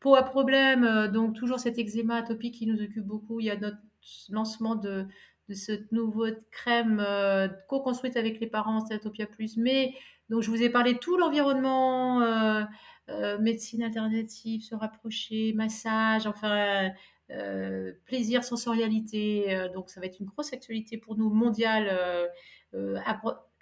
peau 0.00 0.14
à 0.14 0.22
problème, 0.22 0.84
euh, 0.84 1.08
donc 1.08 1.34
toujours 1.34 1.58
cet 1.58 1.78
eczéma 1.78 2.16
atopique 2.16 2.54
qui 2.54 2.66
nous 2.66 2.80
occupe 2.80 3.04
beaucoup. 3.04 3.40
Il 3.40 3.46
y 3.46 3.50
a 3.50 3.56
notre 3.56 3.78
lancement 4.28 4.76
de, 4.76 5.06
de 5.48 5.54
cette 5.54 5.90
nouvelle 5.92 6.42
crème 6.50 7.00
euh, 7.00 7.48
co-construite 7.68 8.16
avec 8.16 8.38
les 8.38 8.46
parents, 8.46 8.84
c'est 8.86 8.94
Atopia 8.94 9.26
Plus. 9.26 9.56
Mais 9.56 9.94
donc, 10.30 10.42
je 10.42 10.50
vous 10.50 10.62
ai 10.62 10.70
parlé 10.70 10.94
de 10.94 10.98
tout 10.98 11.16
l'environnement, 11.16 12.20
médecine 13.40 13.82
alternative, 13.82 14.62
se 14.62 14.74
rapprocher, 14.74 15.52
massage, 15.54 16.26
enfin 16.26 16.90
euh, 17.32 17.92
plaisir, 18.04 18.44
sensorialité. 18.44 19.54
Euh, 19.54 19.68
donc, 19.72 19.88
ça 19.90 20.00
va 20.00 20.06
être 20.06 20.20
une 20.20 20.26
grosse 20.26 20.52
actualité 20.52 20.98
pour 20.98 21.16
nous 21.16 21.30
mondiale. 21.30 21.88
Euh, 22.74 22.98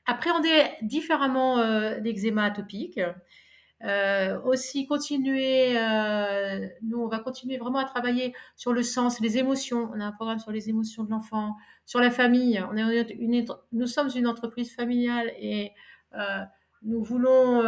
appréhender 0.06 0.64
différemment 0.82 1.62
l'eczéma 2.00 2.44
atopique. 2.44 3.00
aussi 4.44 4.86
continuer, 4.86 5.74
nous 6.82 6.98
on 6.98 7.08
va 7.08 7.18
continuer 7.18 7.58
vraiment 7.58 7.78
à 7.78 7.84
travailler 7.84 8.34
sur 8.56 8.72
le 8.72 8.82
sens, 8.82 9.20
les 9.20 9.38
émotions. 9.38 9.90
On 9.92 10.00
a 10.00 10.04
un 10.04 10.12
programme 10.12 10.38
sur 10.38 10.52
les 10.52 10.68
émotions 10.68 11.04
de 11.04 11.10
l'enfant, 11.10 11.56
sur 11.86 12.00
la 12.00 12.10
famille. 12.10 12.62
On 12.72 12.76
est 12.76 13.10
une, 13.10 13.44
nous 13.72 13.86
sommes 13.86 14.10
une 14.14 14.26
entreprise 14.26 14.74
familiale 14.74 15.32
et 15.38 15.72
nous 16.82 17.02
voulons 17.02 17.62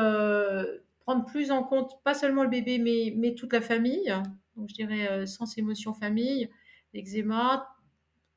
prendre 1.00 1.24
plus 1.26 1.50
en 1.50 1.62
compte 1.62 2.02
pas 2.02 2.14
seulement 2.14 2.42
le 2.42 2.50
bébé 2.50 2.78
mais, 3.14 3.34
toute 3.34 3.52
la 3.52 3.60
famille 3.60 4.12
donc 4.56 4.68
je 4.68 4.74
dirais 4.74 5.08
euh, 5.10 5.26
sens, 5.26 5.56
émotion, 5.58 5.94
famille, 5.94 6.50
l'eczéma, 6.92 7.68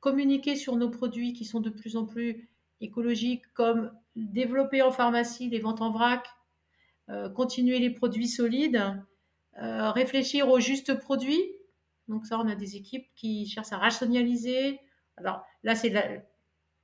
communiquer 0.00 0.56
sur 0.56 0.76
nos 0.76 0.90
produits 0.90 1.32
qui 1.32 1.44
sont 1.44 1.60
de 1.60 1.70
plus 1.70 1.96
en 1.96 2.06
plus 2.06 2.48
écologiques, 2.80 3.44
comme 3.54 3.92
développer 4.14 4.82
en 4.82 4.90
pharmacie 4.90 5.48
les 5.48 5.60
ventes 5.60 5.82
en 5.82 5.90
vrac, 5.90 6.26
euh, 7.08 7.28
continuer 7.28 7.78
les 7.78 7.90
produits 7.90 8.28
solides, 8.28 8.82
euh, 9.62 9.90
réfléchir 9.90 10.48
aux 10.48 10.60
justes 10.60 10.94
produits. 10.94 11.42
Donc 12.08 12.26
ça, 12.26 12.38
on 12.38 12.48
a 12.48 12.54
des 12.54 12.76
équipes 12.76 13.06
qui 13.14 13.46
cherchent 13.46 13.72
à 13.72 13.78
rationaliser. 13.78 14.80
Alors 15.16 15.44
là, 15.64 15.74
c'est 15.74 15.92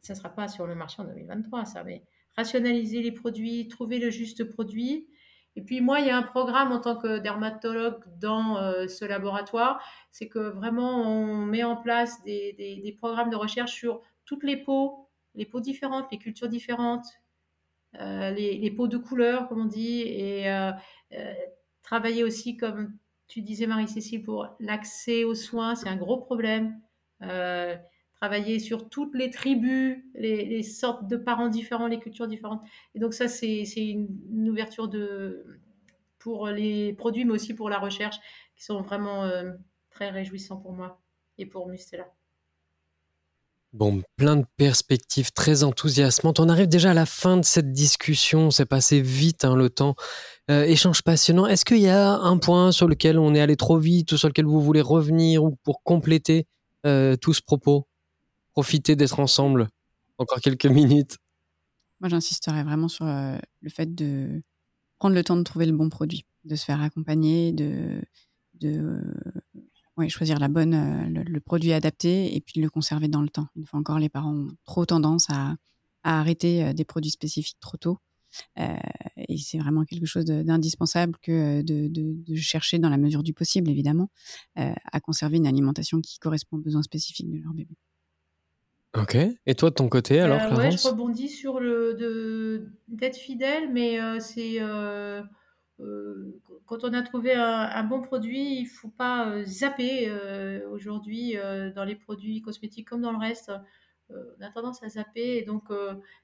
ça 0.00 0.14
ne 0.14 0.18
sera 0.18 0.30
pas 0.30 0.48
sur 0.48 0.66
le 0.66 0.74
marché 0.74 1.00
en 1.00 1.04
2023, 1.04 1.64
ça, 1.64 1.84
mais 1.84 2.02
rationaliser 2.36 3.02
les 3.02 3.12
produits, 3.12 3.68
trouver 3.68 3.98
le 3.98 4.10
juste 4.10 4.44
produit. 4.44 5.08
Et 5.56 5.62
puis 5.62 5.80
moi, 5.80 6.00
il 6.00 6.06
y 6.06 6.10
a 6.10 6.16
un 6.16 6.22
programme 6.22 6.72
en 6.72 6.80
tant 6.80 6.96
que 6.96 7.18
dermatologue 7.18 8.02
dans 8.18 8.56
ce 8.88 9.04
laboratoire, 9.04 9.84
c'est 10.10 10.28
que 10.28 10.38
vraiment 10.38 11.02
on 11.02 11.44
met 11.44 11.62
en 11.62 11.76
place 11.76 12.22
des, 12.24 12.96
programmes 12.98 13.28
de 13.28 13.36
recherche 13.36 13.72
sur 13.72 14.00
toutes 14.24 14.44
les 14.44 14.56
peaux, 14.56 15.10
les 15.34 15.44
peaux 15.44 15.60
différentes, 15.60 16.06
les 16.10 16.18
cultures 16.18 16.48
différentes, 16.48 17.04
les, 17.92 18.56
les, 18.56 18.70
peaux 18.70 18.88
de 18.88 18.96
couleur, 18.96 19.46
comme 19.48 19.60
on 19.60 19.66
dit, 19.66 20.00
et 20.00 20.46
travailler 21.82 22.24
aussi, 22.24 22.56
comme 22.56 22.96
tu 23.28 23.42
disais 23.42 23.66
Marie-Cécile, 23.66 24.22
pour 24.22 24.56
l'accès 24.58 25.24
aux 25.24 25.34
soins, 25.34 25.74
c'est 25.74 25.88
un 25.88 25.96
gros 25.96 26.16
problème. 26.16 26.80
Travailler 28.22 28.60
sur 28.60 28.88
toutes 28.88 29.16
les 29.16 29.30
tribus, 29.30 29.98
les, 30.14 30.62
sortes 30.62 31.08
de 31.08 31.16
parents 31.16 31.48
différents, 31.48 31.88
les 31.88 31.98
cultures 31.98 32.28
différentes. 32.28 32.62
Et 32.94 33.00
donc 33.00 33.14
ça, 33.14 33.26
c'est 33.26 33.64
une, 33.74 34.48
ouverture 34.48 34.88
pour 36.20 36.46
les 36.46 36.92
produits, 36.92 37.24
mais 37.24 37.32
aussi 37.32 37.52
pour 37.52 37.68
la 37.68 37.80
recherche, 37.80 38.14
qui 38.54 38.62
sont 38.62 38.80
vraiment 38.80 39.24
euh, 39.24 39.50
très 39.90 40.10
réjouissants 40.10 40.58
pour 40.58 40.72
moi 40.72 41.02
et 41.36 41.46
pour 41.46 41.66
Mustela. 41.66 42.06
Bon, 43.72 44.04
plein 44.16 44.36
de 44.36 44.46
perspectives 44.56 45.32
très 45.32 45.64
enthousiasmantes. 45.64 46.38
On 46.38 46.48
arrive 46.48 46.68
déjà 46.68 46.92
à 46.92 46.94
la 46.94 47.06
fin 47.06 47.38
de 47.38 47.44
cette 47.44 47.72
discussion. 47.72 48.52
C'est 48.52 48.66
passé 48.66 49.00
vite 49.00 49.44
hein, 49.44 49.56
le 49.56 49.68
temps. 49.68 49.96
Euh, 50.48 50.62
échange 50.62 51.02
passionnant. 51.02 51.48
Est-ce 51.48 51.64
qu'il 51.64 51.80
y 51.80 51.88
a 51.88 52.12
un 52.12 52.38
point 52.38 52.70
sur 52.70 52.86
lequel 52.86 53.18
on 53.18 53.34
est 53.34 53.40
allé 53.40 53.56
trop 53.56 53.78
vite 53.78 54.12
ou 54.12 54.16
sur 54.16 54.28
lequel 54.28 54.44
vous 54.44 54.60
voulez 54.60 54.80
revenir 54.80 55.42
ou 55.42 55.56
pour 55.64 55.82
compléter 55.82 56.46
euh, 56.86 57.16
tout 57.16 57.34
ce 57.34 57.42
propos? 57.42 57.88
Profiter 58.52 58.96
d'être 58.96 59.18
ensemble 59.18 59.68
encore 60.18 60.40
quelques 60.40 60.66
minutes. 60.66 61.18
Moi, 62.00 62.08
j'insisterai 62.08 62.64
vraiment 62.64 62.88
sur 62.88 63.06
euh, 63.06 63.38
le 63.60 63.70
fait 63.70 63.94
de 63.94 64.42
prendre 64.98 65.14
le 65.14 65.22
temps 65.22 65.36
de 65.36 65.42
trouver 65.42 65.66
le 65.66 65.72
bon 65.72 65.88
produit, 65.88 66.26
de 66.44 66.56
se 66.56 66.64
faire 66.64 66.82
accompagner, 66.82 67.52
de, 67.52 68.02
de 68.60 69.00
choisir 70.08 70.38
la 70.40 70.48
bonne, 70.48 70.74
euh, 70.74 71.22
le, 71.24 71.40
produit 71.40 71.72
adapté 71.72 72.34
et 72.34 72.40
puis 72.40 72.60
le 72.60 72.68
conserver 72.70 73.08
dans 73.08 73.22
le 73.22 73.28
temps. 73.28 73.46
Une 73.56 73.66
fois 73.66 73.78
encore, 73.78 73.98
les 73.98 74.08
parents 74.08 74.34
ont 74.34 74.48
trop 74.64 74.84
tendance 74.84 75.28
à, 75.30 75.54
arrêter 76.04 76.74
des 76.74 76.84
produits 76.84 77.12
spécifiques 77.12 77.60
trop 77.60 77.76
tôt. 77.76 77.98
et 78.56 79.38
c'est 79.38 79.58
vraiment 79.58 79.84
quelque 79.84 80.04
chose 80.04 80.24
d'indispensable 80.24 81.16
que 81.22 81.62
de, 81.62 82.34
chercher 82.34 82.80
dans 82.80 82.90
la 82.90 82.96
mesure 82.96 83.22
du 83.22 83.32
possible, 83.32 83.70
évidemment, 83.70 84.10
à 84.56 84.98
conserver 84.98 85.36
une 85.36 85.46
alimentation 85.46 86.00
qui 86.00 86.18
correspond 86.18 86.56
aux 86.56 86.60
besoins 86.60 86.82
spécifiques 86.82 87.30
de 87.30 87.38
leur 87.38 87.54
bébé. 87.54 87.76
Ok. 88.94 89.16
Et 89.46 89.54
toi, 89.54 89.70
de 89.70 89.74
ton 89.74 89.88
côté, 89.88 90.20
alors, 90.20 90.40
euh, 90.42 90.56
ouais, 90.56 90.70
je 90.70 90.86
rebondis 90.86 91.28
sur 91.28 91.60
le 91.60 92.68
d'être 92.88 93.16
fidèle, 93.16 93.72
mais 93.72 93.98
euh, 93.98 94.18
c'est 94.20 94.56
euh, 94.60 95.22
quand 96.66 96.84
on 96.84 96.92
a 96.92 97.02
trouvé 97.02 97.32
un, 97.34 97.84
bon 97.84 98.02
produit, 98.02 98.60
il 98.60 98.66
faut 98.66 98.90
pas 98.90 99.42
zapper. 99.44 100.12
Aujourd'hui, 100.70 101.36
dans 101.74 101.84
les 101.84 101.96
produits 101.96 102.42
cosmétiques 102.42 102.88
comme 102.88 103.00
dans 103.00 103.12
le 103.12 103.18
reste, 103.18 103.50
on 104.10 104.44
a 104.44 104.50
tendance 104.50 104.82
à 104.82 104.88
zapper. 104.88 105.38
Et 105.38 105.42
donc, 105.42 105.64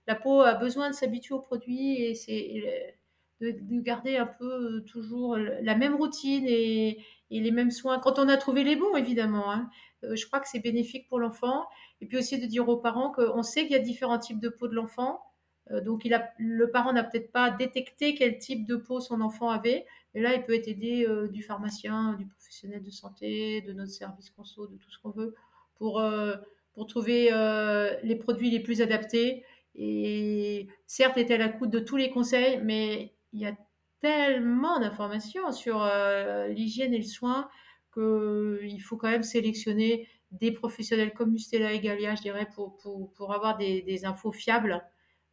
la 0.06 0.14
peau 0.14 0.42
a 0.42 0.54
besoin 0.54 0.90
de 0.90 0.94
s'habituer 0.94 1.34
au 1.34 1.40
produit 1.40 2.02
et 2.02 2.14
c'est 2.14 2.97
de, 3.40 3.80
garder 3.80 4.16
un 4.16 4.26
peu 4.26 4.82
toujours 4.84 5.36
la 5.36 5.74
même 5.74 5.94
routine 5.94 6.44
et, 6.46 6.98
les 7.30 7.50
mêmes 7.50 7.70
soins. 7.70 7.98
Quand 7.98 8.18
on 8.18 8.28
a 8.28 8.36
trouvé 8.36 8.64
les 8.64 8.76
bons, 8.76 8.96
évidemment. 8.96 9.52
Hein. 9.52 9.68
je 10.02 10.26
crois 10.26 10.40
que 10.40 10.48
c'est 10.48 10.60
bénéfique 10.60 11.08
pour 11.08 11.18
l'enfant. 11.18 11.66
Et 12.00 12.06
puis 12.06 12.18
aussi 12.18 12.38
de 12.38 12.46
dire 12.46 12.68
aux 12.68 12.76
parents 12.76 13.12
qu'on 13.12 13.42
sait 13.42 13.62
qu'il 13.62 13.72
y 13.72 13.76
a 13.76 13.80
différents 13.80 14.18
types 14.18 14.40
de 14.40 14.48
peau 14.48 14.68
de 14.68 14.74
l'enfant. 14.74 15.20
Euh, 15.70 15.80
donc 15.80 16.06
le 16.38 16.70
parent 16.70 16.92
n'a 16.92 17.04
peut-être 17.04 17.32
pas 17.32 17.50
détecté 17.50 18.14
quel 18.14 18.38
type 18.38 18.66
de 18.66 18.76
peau 18.76 19.00
son 19.00 19.20
enfant 19.20 19.50
avait. 19.50 19.86
Et 20.14 20.20
là, 20.20 20.34
il 20.34 20.42
peut 20.42 20.54
être 20.54 20.68
aidé 20.68 21.06
euh, 21.06 21.28
du 21.28 21.42
pharmacien, 21.42 22.14
du 22.14 22.26
professionnel 22.26 22.82
de 22.82 22.90
santé, 22.90 23.60
de 23.62 23.72
notre 23.72 23.90
service 23.90 24.30
conso, 24.30 24.66
de 24.66 24.76
tout 24.76 24.90
ce 24.90 24.98
qu'on 24.98 25.10
veut, 25.10 25.34
pour, 25.76 26.00
euh, 26.00 26.36
pour 26.74 26.86
trouver 26.86 27.30
les 28.02 28.16
produits 28.16 28.50
les 28.50 28.60
plus 28.60 28.80
adaptés. 28.82 29.44
Et 29.74 30.66
certes, 30.86 31.18
était 31.18 31.34
à 31.34 31.38
la 31.38 31.48
coûte 31.48 31.70
de 31.70 31.78
tous 31.78 31.96
les 31.96 32.10
conseils, 32.10 32.60
mais 32.64 33.12
il 33.32 33.40
y 33.40 33.46
a 33.46 33.56
tellement 34.00 34.78
d'informations 34.78 35.50
sur 35.52 35.84
l'hygiène 36.48 36.94
et 36.94 36.98
le 36.98 37.04
soin 37.04 37.48
qu'il 37.92 38.80
faut 38.80 38.96
quand 38.96 39.08
même 39.08 39.22
sélectionner 39.22 40.08
des 40.30 40.52
professionnels 40.52 41.12
comme 41.12 41.32
Mustela 41.32 41.72
et 41.72 41.80
Galia, 41.80 42.14
je 42.14 42.22
dirais, 42.22 42.48
pour, 42.54 42.76
pour, 43.14 43.32
avoir 43.32 43.56
des, 43.56 44.04
infos 44.04 44.32
fiables 44.32 44.82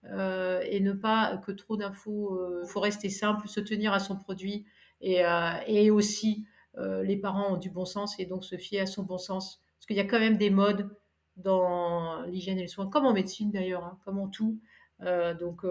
euh, 0.06 0.62
et 0.66 0.80
ne 0.80 0.94
pas 0.94 1.38
que 1.38 1.52
trop 1.52 1.78
d'infos. 1.78 2.38
Il 2.40 2.64
euh, 2.64 2.66
faut 2.66 2.80
rester 2.80 3.10
simple, 3.10 3.48
se 3.48 3.60
tenir 3.60 3.94
à 3.94 4.00
son 4.00 4.16
produit 4.16 4.66
et, 5.02 5.26
euh, 5.26 5.52
et 5.68 5.92
aussi 5.92 6.46
les 6.78 7.16
parents 7.16 7.54
ont 7.54 7.58
du 7.58 7.70
bon 7.70 7.86
sens 7.86 8.20
et 8.20 8.26
donc 8.26 8.44
se 8.44 8.58
fier 8.58 8.82
à 8.82 8.86
son 8.86 9.04
bon 9.04 9.18
sens. 9.18 9.62
Parce 9.78 9.86
qu'il 9.86 9.96
y 9.96 10.02
a 10.02 10.04
quand 10.04 10.20
même 10.20 10.36
des 10.36 10.50
modes 10.50 10.90
dans 11.38 12.24
l'hygiène 12.24 12.60
et 12.60 12.64
le 12.64 12.68
soin, 12.68 12.90
comme 12.90 13.06
en 13.06 13.14
médecine 13.14 13.50
d'ailleurs, 13.50 13.86
hein, 13.86 13.98
comme 14.04 14.20
en 14.20 14.28
tout. 14.28 14.60
Donc 15.00 15.66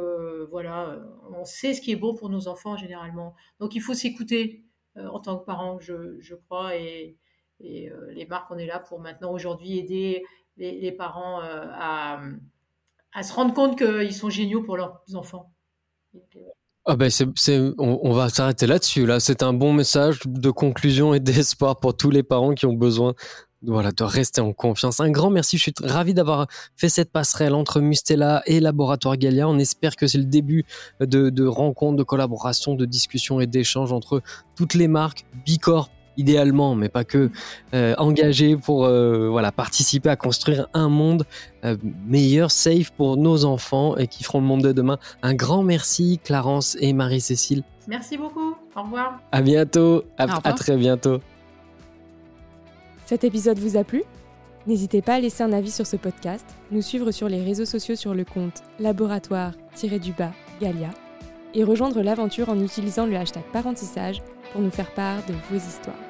voilà, 0.50 0.98
on 1.30 1.44
sait 1.44 1.74
ce 1.74 1.80
qui 1.80 1.92
est 1.92 1.96
bon 1.96 2.14
pour 2.14 2.28
nos 2.28 2.48
enfants 2.48 2.76
généralement. 2.76 3.34
Donc 3.58 3.74
il 3.74 3.80
faut 3.80 3.94
s'écouter 3.94 4.64
en 4.96 5.20
tant 5.20 5.38
que 5.38 5.44
parent, 5.44 5.78
je, 5.80 6.34
crois, 6.34 6.76
et, 6.76 7.16
euh, 7.62 8.12
les 8.12 8.26
marques, 8.26 8.50
on 8.50 8.58
est 8.58 8.66
là 8.66 8.78
pour 8.78 9.00
maintenant, 9.00 9.32
aujourd'hui, 9.32 9.78
aider 9.78 10.22
les, 10.56 10.92
parents 10.92 11.42
euh, 11.42 11.66
à, 11.72 12.22
se 13.22 13.32
rendre 13.32 13.54
compte 13.54 13.76
qu'ils 13.78 14.14
sont 14.14 14.30
géniaux 14.30 14.62
pour 14.62 14.76
leurs 14.76 15.02
enfants. 15.14 15.52
Ah 16.86 16.96
ben 16.96 17.10
on, 17.78 18.12
va 18.12 18.28
s'arrêter 18.28 18.66
là-dessus. 18.66 19.06
Là, 19.06 19.18
c'est 19.18 19.42
un 19.42 19.54
bon 19.54 19.72
message 19.72 20.20
de 20.26 20.50
conclusion 20.50 21.14
et 21.14 21.20
d'espoir 21.20 21.80
pour 21.80 21.96
tous 21.96 22.10
les 22.10 22.22
parents 22.22 22.54
qui 22.54 22.66
ont 22.66 22.74
besoin 22.74 23.14
voilà, 23.66 23.92
de 23.92 24.04
rester 24.04 24.40
en 24.40 24.52
confiance. 24.52 25.00
Un 25.00 25.10
grand 25.10 25.30
merci. 25.30 25.56
Je 25.56 25.62
suis 25.62 25.74
ravi 25.82 26.14
d'avoir 26.14 26.46
fait 26.76 26.88
cette 26.88 27.10
passerelle 27.10 27.54
entre 27.54 27.80
Mustela 27.80 28.42
et 28.46 28.60
Laboratoire 28.60 29.16
Gallia. 29.16 29.48
On 29.48 29.58
espère 29.58 29.96
que 29.96 30.06
c'est 30.06 30.18
le 30.18 30.24
début 30.24 30.64
de, 31.00 31.30
de 31.30 31.46
rencontres, 31.46 31.96
de 31.96 32.02
collaborations, 32.02 32.74
de 32.74 32.84
discussions 32.84 33.40
et 33.40 33.46
d'échanges 33.46 33.92
entre 33.92 34.22
toutes 34.56 34.74
les 34.74 34.88
marques, 34.88 35.24
Bicorp, 35.44 35.90
idéalement, 36.16 36.74
mais 36.74 36.88
pas 36.88 37.04
que, 37.04 37.30
euh, 37.74 37.94
pour 38.62 38.84
euh, 38.84 39.28
voilà 39.28 39.52
participer 39.52 40.08
à 40.08 40.16
construire 40.16 40.68
un 40.74 40.88
monde 40.88 41.24
euh, 41.64 41.76
meilleur, 42.06 42.50
safe 42.50 42.90
pour 42.92 43.16
nos 43.16 43.44
enfants 43.44 43.96
et 43.96 44.06
qui 44.06 44.24
feront 44.24 44.40
le 44.40 44.46
monde 44.46 44.62
de 44.62 44.72
demain. 44.72 44.98
Un 45.22 45.34
grand 45.34 45.62
merci, 45.62 46.20
Clarence 46.22 46.76
et 46.80 46.92
Marie-Cécile. 46.92 47.62
Merci 47.88 48.16
beaucoup. 48.16 48.54
Au 48.76 48.82
revoir. 48.82 49.20
À 49.32 49.42
bientôt. 49.42 50.04
à 50.18 50.52
très 50.52 50.76
bientôt. 50.76 51.20
Cet 53.06 53.22
épisode 53.22 53.58
vous 53.58 53.76
a 53.76 53.84
plu? 53.84 54.02
N'hésitez 54.66 55.02
pas 55.02 55.16
à 55.16 55.20
laisser 55.20 55.42
un 55.42 55.52
avis 55.52 55.70
sur 55.70 55.86
ce 55.86 55.96
podcast, 55.96 56.46
nous 56.70 56.80
suivre 56.80 57.10
sur 57.10 57.28
les 57.28 57.42
réseaux 57.42 57.66
sociaux 57.66 57.96
sur 57.96 58.14
le 58.14 58.24
compte 58.24 58.62
laboratoire-du-bas 58.80 60.32
Galia 60.60 60.90
et 61.52 61.64
rejoindre 61.64 62.00
l'aventure 62.00 62.48
en 62.48 62.58
utilisant 62.58 63.04
le 63.04 63.16
hashtag 63.16 63.44
parentissage 63.52 64.22
pour 64.52 64.62
nous 64.62 64.70
faire 64.70 64.92
part 64.94 65.18
de 65.26 65.34
vos 65.50 65.56
histoires. 65.56 66.03